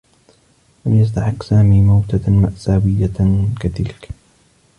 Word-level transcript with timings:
لم 0.85 0.95
يستحقّ 0.99 1.43
سامي 1.43 1.81
موتة 1.81 2.31
مأساويّة 2.31 3.11
كتلك. 3.59 4.09